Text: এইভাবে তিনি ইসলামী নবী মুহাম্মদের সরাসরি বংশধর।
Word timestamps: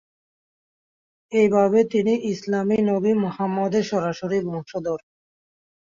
এইভাবে 1.31 1.79
তিনি 1.91 2.13
ইসলামী 2.31 2.77
নবী 2.89 3.11
মুহাম্মদের 3.23 3.83
সরাসরি 3.83 4.37
বংশধর। 4.47 4.99